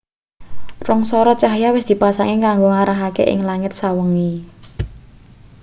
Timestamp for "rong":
0.87-1.01